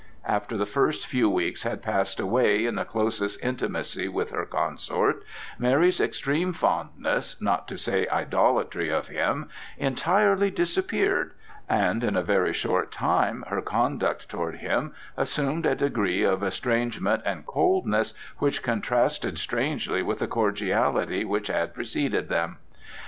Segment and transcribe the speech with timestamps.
[0.25, 5.21] After the first few weeks had passed away in the closest intimacy with her consort,
[5.59, 11.33] Mary's extreme fondness, not to say idolatry, of him, entirely disappeared,
[11.69, 17.21] and in a very short time her conduct toward him assumed a degree of estrangement
[17.23, 22.57] and coldness which contrasted strangely with the cordiality which had preceded them.